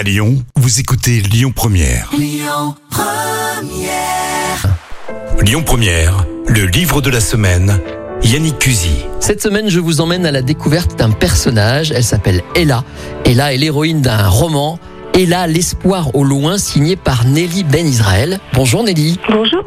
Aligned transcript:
À 0.00 0.02
Lyon, 0.02 0.36
vous 0.56 0.80
écoutez 0.80 1.20
Lyon 1.20 1.52
Première. 1.54 2.10
Lyon 2.18 2.74
Première, 5.62 6.24
le 6.48 6.64
livre 6.64 7.02
de 7.02 7.10
la 7.10 7.20
semaine. 7.20 7.78
Yannick 8.22 8.58
Cusy. 8.58 9.04
Cette 9.20 9.42
semaine, 9.42 9.68
je 9.68 9.78
vous 9.78 10.00
emmène 10.00 10.24
à 10.24 10.32
la 10.32 10.40
découverte 10.40 10.98
d'un 10.98 11.10
personnage. 11.10 11.92
Elle 11.92 12.02
s'appelle 12.02 12.40
Ella. 12.56 12.82
Ella 13.26 13.52
est 13.52 13.58
l'héroïne 13.58 14.00
d'un 14.00 14.26
roman. 14.26 14.78
Ella, 15.12 15.46
l'espoir 15.46 16.14
au 16.14 16.24
loin, 16.24 16.56
signé 16.56 16.96
par 16.96 17.26
Nelly 17.26 17.62
Ben 17.62 17.86
Israël. 17.86 18.40
Bonjour 18.54 18.82
Nelly. 18.82 19.20
Bonjour. 19.28 19.62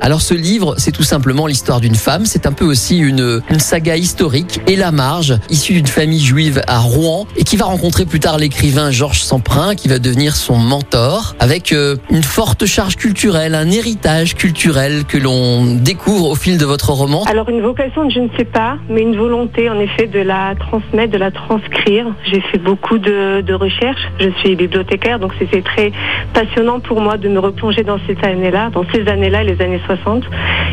Alors 0.00 0.20
ce 0.20 0.34
livre, 0.34 0.74
c'est 0.76 0.92
tout 0.92 1.02
simplement 1.02 1.46
l'histoire 1.46 1.80
d'une 1.80 1.94
femme. 1.94 2.26
C'est 2.26 2.46
un 2.46 2.52
peu 2.52 2.64
aussi 2.64 2.98
une, 2.98 3.40
une 3.50 3.58
saga 3.58 3.96
historique. 3.96 4.60
Ella 4.68 4.92
Marge, 4.92 5.34
issue 5.50 5.72
d'une 5.72 5.86
famille 5.86 6.20
juive 6.20 6.62
à 6.68 6.78
Rouen, 6.78 7.26
et 7.36 7.44
qui 7.44 7.56
va 7.56 7.64
rencontrer 7.64 8.04
plus 8.04 8.20
tard 8.20 8.38
l'écrivain 8.38 8.90
Georges 8.90 9.22
Semprin, 9.22 9.74
qui 9.74 9.88
va 9.88 9.98
devenir 9.98 10.36
son 10.36 10.56
mentor, 10.56 11.34
avec 11.40 11.72
euh, 11.72 11.96
une 12.10 12.22
forte 12.22 12.66
charge 12.66 12.96
culturelle, 12.96 13.54
un 13.54 13.70
héritage 13.70 14.34
culturel 14.34 15.04
que 15.04 15.16
l'on 15.16 15.64
découvre 15.76 16.30
au 16.30 16.34
fil 16.34 16.58
de 16.58 16.64
votre 16.66 16.90
roman. 16.90 17.24
Alors 17.24 17.48
une 17.48 17.62
vocation, 17.62 18.08
je 18.10 18.20
ne 18.20 18.28
sais 18.36 18.44
pas, 18.44 18.76
mais 18.88 19.02
une 19.02 19.16
volonté 19.16 19.70
en 19.70 19.78
effet 19.80 20.06
de 20.06 20.20
la 20.20 20.54
transmettre, 20.58 21.12
de 21.12 21.18
la 21.18 21.30
transcrire. 21.30 22.06
J'ai 22.30 22.42
fait 22.52 22.58
beaucoup 22.58 22.98
de, 22.98 23.40
de 23.40 23.54
recherches. 23.54 24.02
Je 24.20 24.28
suis 24.40 24.56
bibliothécaire, 24.56 25.18
donc 25.18 25.32
c'était 25.38 25.62
très 25.62 25.90
passionnant 26.34 26.80
pour 26.80 27.00
moi 27.00 27.16
de 27.16 27.28
me 27.28 27.38
replonger 27.38 27.82
dans 27.82 27.98
ces 28.06 28.16
années-là, 28.22 28.70
dans 28.70 28.84
ces 28.92 29.08
années-là, 29.08 29.42
les 29.42 29.60
années 29.62 29.80
60. 29.86 30.24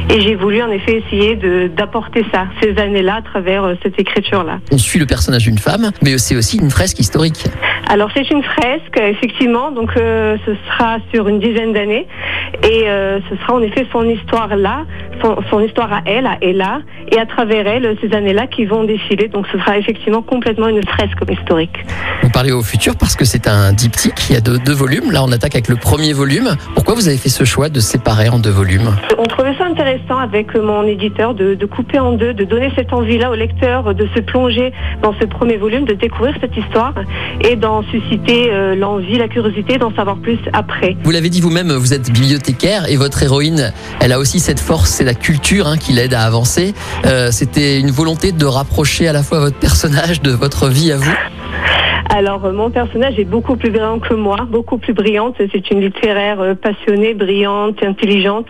Et 0.10 0.22
j'ai 0.22 0.36
voulu 0.36 0.62
en 0.62 0.70
effet 0.70 1.04
essayer 1.06 1.36
d'apporter 1.70 2.26
ça, 2.32 2.48
ces 2.62 2.78
années-là, 2.78 3.16
à 3.16 3.22
travers 3.22 3.64
euh, 3.64 3.76
cette 3.84 4.00
écriture-là. 4.00 4.60
On 4.72 4.78
suit 4.78 5.00
le 5.00 5.06
personnage 5.06 5.44
d'une 5.44 5.58
femme, 5.58 5.92
mais 6.02 6.18
c'est 6.18 6.36
aussi 6.36 6.58
une 6.58 6.70
fresque 6.70 7.00
historique. 7.00 7.46
Alors 7.88 8.10
c'est 8.16 8.30
une 8.30 8.44
fresque, 8.44 8.98
effectivement, 8.98 9.72
donc 9.72 9.92
euh, 9.98 10.38
ce 10.46 10.56
sera 10.68 10.98
sur 11.14 11.28
une 11.28 11.40
dizaine 11.40 11.74
d'années. 11.74 12.08
Et 12.64 12.88
euh, 12.88 13.20
ce 13.30 13.36
sera 13.38 13.54
en 13.54 13.62
effet 13.62 13.86
son 13.92 14.08
histoire 14.08 14.56
là, 14.56 14.86
son, 15.22 15.38
son 15.50 15.60
histoire 15.62 15.92
à 15.92 16.02
elle, 16.06 16.26
à 16.26 16.38
Ella, 16.42 16.82
et 17.12 17.20
à 17.20 17.26
travers 17.26 17.68
elle, 17.68 17.96
ces 18.02 18.16
années-là 18.16 18.48
qui 18.48 18.66
vont 18.66 18.84
défiler. 18.84 19.28
Donc 19.28 19.46
ce 19.52 19.58
sera 19.60 19.78
effectivement 19.78 20.22
complètement 20.22 20.68
une 20.68 20.84
fresque 20.86 21.20
historique. 21.30 21.78
Vous 22.22 22.30
parlez 22.30 22.52
au 22.52 22.62
futur 22.62 22.96
parce 22.96 23.16
que 23.16 23.26
c'est 23.26 23.48
un 23.48 23.74
diptyque, 23.74 24.30
il 24.30 24.34
y 24.34 24.38
a 24.38 24.42
deux, 24.42 24.60
deux 24.60 24.74
volumes. 24.74 25.12
Là, 25.12 25.24
on 25.24 25.32
attaque 25.32 25.56
avec 25.56 25.68
le 25.68 25.76
premier 25.76 26.14
volume. 26.14 26.56
Pourquoi 26.76 26.96
vous 26.96 27.08
avez 27.08 27.18
fait 27.18 27.30
ce 27.30 27.44
choix 27.44 27.70
de 27.70 27.80
séparer 27.80 28.30
en 28.30 28.40
deux 28.40 28.50
volumes? 28.50 28.96
On 29.18 29.24
trouvait 29.24 29.56
ça 29.58 29.66
intéressant 29.66 30.18
avec 30.18 30.56
mon 30.56 30.84
éditeur 30.84 31.34
de, 31.34 31.56
de 31.56 31.66
couper 31.66 32.00
en 32.00 32.14
deux, 32.14 32.34
de 32.34 32.44
donner 32.44 32.72
cette 32.76 32.94
envie-là 32.94 33.30
au 33.32 33.36
lecteur 33.36 33.94
de 33.94 34.08
se 34.16 34.22
plonger 34.22 34.72
dans 35.02 35.14
ce 35.20 35.26
premier 35.26 35.58
volume, 35.58 35.86
de 35.86 35.94
découvrir 35.94 36.36
cette 36.42 36.56
histoire 36.56 36.94
et 37.42 37.56
d'en 37.56 37.84
susciter 37.84 38.52
euh, 38.52 38.76
l'envie, 38.76 39.18
la 39.18 39.28
curiosité, 39.28 39.78
d'en 39.78 39.94
savoir 39.96 40.18
plus 40.18 40.40
après. 40.54 40.96
Vous 41.04 41.12
l'avez 41.12 41.30
dit 41.30 41.42
vous-même, 41.42 41.72
vous 41.72 41.94
êtes 41.94 42.12
bibliothécaire 42.12 42.90
et 42.90 42.96
votre 42.96 43.22
héroïne, 43.24 43.74
elle 44.00 44.12
a 44.12 44.20
aussi 44.20 44.40
cette 44.40 44.60
force, 44.60 45.02
la 45.06 45.14
culture 45.14 45.68
hein, 45.68 45.78
qui 45.78 45.94
l'aide 45.94 46.14
à 46.14 46.24
avancer. 46.24 46.74
Euh, 47.06 47.32
C'était 47.32 47.80
une 47.80 47.92
volonté 47.92 48.32
de 48.32 48.46
rapprocher 48.46 49.08
à 49.08 49.14
la 49.14 49.24
fois 49.24 49.40
votre 49.40 49.58
personnage 49.58 50.22
de 50.22 50.32
votre 50.32 50.70
vie 50.70 50.92
à 50.92 50.98
vous. 50.98 51.14
Alors, 52.10 52.46
euh, 52.46 52.52
mon 52.52 52.70
personnage 52.70 53.18
est 53.18 53.24
beaucoup 53.24 53.56
plus 53.56 53.70
brillant 53.72 54.00
que 54.00 54.14
moi, 54.14 54.48
beaucoup 54.50 54.78
plus 54.78 54.94
brillante. 54.94 55.36
C'est 55.38 55.72
une 55.72 55.82
littéraire 55.82 56.40
euh, 56.42 56.54
passionnée, 56.56 57.14
brillante, 57.14 57.82
intelligente. 57.84 58.46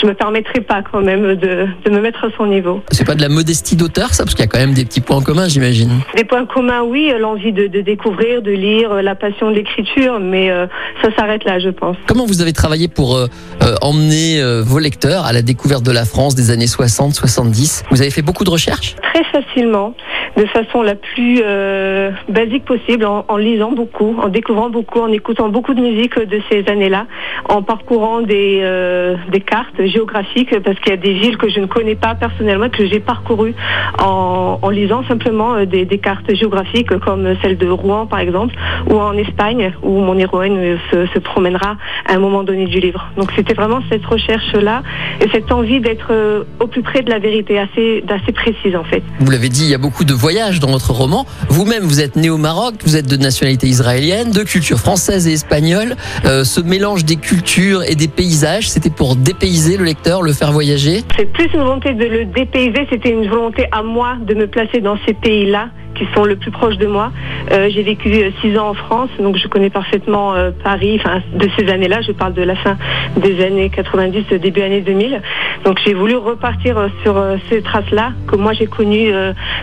Je 0.00 0.06
me 0.06 0.14
permettrai 0.14 0.60
pas 0.60 0.82
quand 0.82 1.00
même 1.00 1.34
de, 1.36 1.66
de 1.84 1.90
me 1.90 2.00
mettre 2.00 2.24
à 2.24 2.28
son 2.36 2.46
niveau. 2.46 2.82
C'est 2.90 3.06
pas 3.06 3.14
de 3.14 3.22
la 3.22 3.28
modestie 3.28 3.76
d'auteur, 3.76 4.12
ça, 4.12 4.24
parce 4.24 4.34
qu'il 4.34 4.44
y 4.44 4.48
a 4.48 4.50
quand 4.50 4.58
même 4.58 4.74
des 4.74 4.84
petits 4.84 5.00
points 5.00 5.22
communs, 5.22 5.48
j'imagine. 5.48 5.90
Des 6.16 6.24
points 6.24 6.44
communs, 6.46 6.82
oui, 6.82 7.10
euh, 7.12 7.18
l'envie 7.18 7.52
de, 7.52 7.66
de 7.66 7.80
découvrir, 7.80 8.42
de 8.42 8.50
lire, 8.50 9.02
la 9.02 9.14
passion 9.14 9.50
de 9.50 9.54
l'écriture, 9.54 10.20
mais 10.20 10.50
euh, 10.50 10.66
ça 11.02 11.14
s'arrête 11.16 11.44
là, 11.44 11.58
je 11.58 11.70
pense. 11.70 11.96
Comment 12.06 12.26
vous 12.26 12.42
avez 12.42 12.52
travaillé 12.52 12.88
pour 12.88 13.16
euh, 13.16 13.26
euh, 13.62 13.74
emmener 13.82 14.42
vos 14.62 14.78
lecteurs 14.78 15.24
à 15.24 15.32
la 15.32 15.42
découverte 15.42 15.84
de 15.84 15.92
la 15.92 16.04
France 16.04 16.34
des 16.34 16.50
années 16.50 16.66
60-70 16.66 17.84
Vous 17.90 18.00
avez 18.02 18.10
fait 18.10 18.22
beaucoup 18.22 18.44
de 18.44 18.50
recherches? 18.50 18.96
Très 19.14 19.24
facilement, 19.24 19.94
de 20.36 20.44
façon 20.46 20.82
la 20.82 20.94
plus 20.94 21.40
euh, 21.42 22.10
basique 22.28 22.64
possible, 22.64 23.06
en, 23.06 23.36
lisant 23.36 23.72
beaucoup, 23.72 24.16
en 24.22 24.28
découvrant 24.28 24.68
beaucoup, 24.68 25.00
en 25.00 25.08
écoutant 25.08 25.48
beaucoup 25.48 25.72
de 25.72 25.80
musique 25.80 26.18
de 26.18 26.40
ces 26.50 26.64
années-là, 26.68 27.06
en 27.48 27.62
parcourant 27.62 28.20
des, 28.20 28.60
euh, 28.62 29.16
des 29.32 29.40
cartes 29.40 29.82
géographiques, 29.84 30.58
parce 30.60 30.78
qu'il 30.80 30.90
y 30.90 30.94
a 30.94 30.98
des 30.98 31.14
villes 31.14 31.38
que 31.38 31.48
je 31.48 31.60
ne 31.60 31.66
connais 31.66 31.94
pas 31.94 32.14
personnellement, 32.14 32.68
que 32.68 32.86
j'ai 32.86 33.00
parcourues 33.00 33.54
en, 34.02 34.58
en 34.60 34.68
lisant 34.68 35.04
simplement 35.08 35.54
euh, 35.54 35.64
des, 35.64 35.86
des 35.86 35.98
cartes 35.98 36.34
géographiques, 36.34 36.94
comme 36.98 37.34
celle 37.42 37.56
de 37.56 37.68
Rouen 37.68 38.06
par 38.06 38.18
exemple, 38.18 38.54
ou 38.90 38.98
en 38.98 39.14
Espagne, 39.14 39.72
où 39.82 40.00
mon 40.00 40.18
héroïne 40.18 40.78
se, 40.90 41.18
promènera 41.18 41.76
à 42.06 42.12
un 42.12 42.18
moment 42.18 42.44
donné 42.44 42.66
du 42.66 42.78
livre. 42.78 43.08
Donc 43.16 43.32
c'était 43.34 43.54
vraiment 43.54 43.80
cette 43.90 44.04
recherche-là 44.04 44.82
et 45.20 45.28
cette 45.32 45.50
envie 45.50 45.80
d'être 45.80 46.12
au 46.60 46.66
plus 46.66 46.82
près 46.82 47.02
de 47.02 47.10
la 47.10 47.18
vérité, 47.18 47.58
assez, 47.58 48.02
d'assez 48.06 48.32
précise 48.32 48.76
en 48.76 48.84
fait. 48.84 49.02
Vous 49.18 49.30
l'avez 49.30 49.48
dit, 49.48 49.64
il 49.64 49.70
y 49.70 49.74
a 49.74 49.78
beaucoup 49.78 50.04
de 50.04 50.12
voyages 50.26 50.58
dans 50.58 50.72
votre 50.72 50.90
roman. 50.90 51.24
Vous-même, 51.50 51.84
vous 51.84 52.00
êtes 52.00 52.16
né 52.16 52.30
au 52.30 52.36
Maroc, 52.36 52.74
vous 52.84 52.96
êtes 52.96 53.06
de 53.06 53.16
nationalité 53.16 53.68
israélienne, 53.68 54.32
de 54.32 54.42
culture 54.42 54.76
française 54.76 55.28
et 55.28 55.32
espagnole. 55.34 55.94
Euh, 56.24 56.42
ce 56.42 56.60
mélange 56.60 57.04
des 57.04 57.14
cultures 57.14 57.84
et 57.84 57.94
des 57.94 58.08
paysages, 58.08 58.68
c'était 58.68 58.90
pour 58.90 59.14
dépayser 59.14 59.76
le 59.76 59.84
lecteur, 59.84 60.22
le 60.22 60.32
faire 60.32 60.50
voyager? 60.50 61.04
C'est 61.16 61.32
plus 61.32 61.46
une 61.54 61.60
volonté 61.60 61.94
de 61.94 62.06
le 62.06 62.24
dépayser, 62.24 62.88
c'était 62.90 63.10
une 63.10 63.28
volonté 63.28 63.68
à 63.70 63.84
moi 63.84 64.16
de 64.20 64.34
me 64.34 64.48
placer 64.48 64.80
dans 64.80 64.98
ces 65.06 65.14
pays-là 65.14 65.68
qui 65.98 66.06
sont 66.14 66.24
le 66.24 66.36
plus 66.36 66.50
proches 66.50 66.76
de 66.78 66.86
moi. 66.86 67.12
Euh, 67.52 67.68
j'ai 67.70 67.82
vécu 67.82 68.08
euh, 68.12 68.30
six 68.40 68.56
ans 68.58 68.68
en 68.70 68.74
France, 68.74 69.08
donc 69.18 69.36
je 69.36 69.46
connais 69.48 69.70
parfaitement 69.70 70.34
euh, 70.34 70.50
Paris. 70.64 70.98
Enfin, 71.00 71.22
de 71.34 71.48
ces 71.58 71.68
années-là, 71.70 72.00
je 72.02 72.12
parle 72.12 72.34
de 72.34 72.42
la 72.42 72.56
fin 72.56 72.76
des 73.16 73.42
années 73.44 73.70
90, 73.70 74.24
euh, 74.32 74.38
début 74.38 74.62
années 74.62 74.80
2000. 74.80 75.20
Donc 75.64 75.78
j'ai 75.84 75.94
voulu 75.94 76.16
repartir 76.16 76.76
sur 77.02 77.14
ces 77.48 77.62
traces-là 77.62 78.12
que 78.26 78.36
moi 78.36 78.52
j'ai 78.52 78.66
connues 78.66 79.10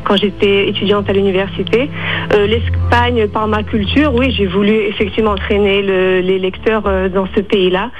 quand 0.03 0.17
j'étais 0.17 0.67
étudiante 0.69 1.09
à 1.09 1.13
l'université. 1.13 1.89
L'Espagne 2.47 3.27
par 3.27 3.47
ma 3.47 3.63
culture, 3.63 4.13
oui, 4.13 4.33
j'ai 4.37 4.47
voulu 4.47 4.71
effectivement 4.73 5.31
entraîner 5.31 5.81
le- 5.81 6.19
les 6.21 6.39
lecteurs 6.39 6.83
dans 7.13 7.27
ce 7.35 7.41
pays-là. 7.41 7.91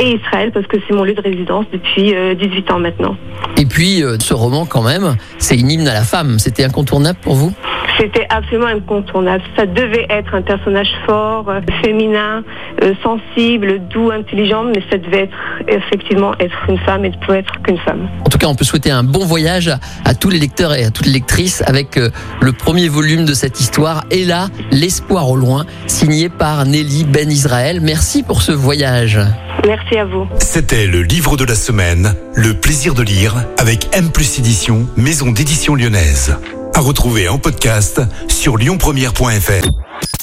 Et 0.00 0.14
Israël 0.16 0.50
parce 0.52 0.66
que 0.66 0.76
c'est 0.86 0.94
mon 0.94 1.04
lieu 1.04 1.14
de 1.14 1.20
résidence 1.22 1.64
depuis 1.72 2.14
euh, 2.14 2.34
18 2.34 2.70
ans 2.70 2.78
maintenant. 2.78 3.16
Et 3.56 3.66
puis, 3.66 4.02
ce 4.20 4.34
roman, 4.34 4.66
quand 4.66 4.82
même, 4.82 5.16
c'est 5.38 5.56
une 5.56 5.70
hymne 5.70 5.88
à 5.88 5.94
la 5.94 6.02
femme. 6.02 6.38
C'était 6.38 6.64
incontournable 6.64 7.18
pour 7.22 7.34
vous? 7.34 7.52
C'était 7.98 8.26
absolument 8.30 8.68
incontournable. 8.68 9.42
Ça 9.56 9.66
devait 9.66 10.06
être 10.08 10.34
un 10.34 10.42
personnage 10.42 10.88
fort, 11.06 11.48
euh, 11.48 11.60
féminin, 11.82 12.44
euh, 12.82 12.94
sensible, 13.02 13.80
doux, 13.88 14.10
intelligent, 14.10 14.64
mais 14.64 14.82
ça 14.90 14.98
devait 14.98 15.24
être 15.24 15.36
effectivement 15.66 16.32
être 16.38 16.56
une 16.68 16.78
femme 16.78 17.04
et 17.04 17.10
ne 17.10 17.26
peut 17.26 17.34
être 17.34 17.52
qu'une 17.62 17.78
femme. 17.78 18.08
En 18.24 18.28
tout 18.28 18.38
cas, 18.38 18.46
on 18.46 18.54
peut 18.54 18.64
souhaiter 18.64 18.90
un 18.90 19.02
bon 19.02 19.24
voyage 19.24 19.68
à, 19.68 19.78
à 20.04 20.14
tous 20.14 20.30
les 20.30 20.38
lecteurs 20.38 20.74
et 20.74 20.84
à 20.84 20.90
toutes 20.90 21.06
les 21.06 21.12
lectrices 21.12 21.62
avec 21.66 21.96
euh, 21.96 22.10
le 22.40 22.52
premier 22.52 22.88
volume 22.88 23.24
de 23.24 23.34
cette 23.34 23.60
histoire. 23.60 24.04
Et 24.10 24.24
là, 24.24 24.48
L'espoir 24.70 25.28
au 25.28 25.36
loin, 25.36 25.66
signé 25.86 26.28
par 26.28 26.64
Nelly 26.64 27.04
Ben 27.04 27.30
Israël. 27.30 27.80
Merci 27.82 28.22
pour 28.22 28.42
ce 28.42 28.52
voyage. 28.52 29.18
Merci 29.66 29.96
à 29.98 30.04
vous. 30.04 30.26
C'était 30.38 30.86
le 30.86 31.02
livre 31.02 31.36
de 31.36 31.44
la 31.44 31.54
semaine, 31.54 32.14
Le 32.34 32.54
plaisir 32.54 32.94
de 32.94 33.02
lire, 33.02 33.34
avec 33.58 33.88
M 33.92 34.10
plus 34.10 34.38
édition, 34.38 34.86
maison 34.96 35.32
d'édition 35.32 35.74
lyonnaise. 35.74 36.36
À 36.78 36.80
retrouver 36.80 37.28
en 37.28 37.38
podcast 37.40 38.00
sur 38.28 38.56
lyonpremière.fr. 38.56 39.68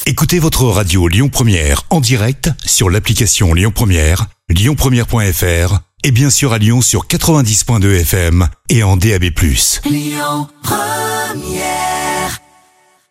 Écoutez 0.06 0.40
votre 0.40 0.64
radio 0.64 1.10
Lyon 1.10 1.28
Première 1.28 1.84
en 1.90 2.00
direct 2.00 2.50
sur 2.66 2.90
l'application 2.90 3.54
Lyon 3.54 3.74
Première, 3.76 4.28
lyonpremière.fr 4.48 5.80
et 6.06 6.12
bien 6.12 6.30
sûr 6.30 6.54
à 6.54 6.58
Lyon 6.58 6.80
sur 6.80 7.08
90.2 7.08 8.00
FM 8.00 8.48
et 8.70 8.84
en 8.84 8.96
DAB+. 8.96 9.26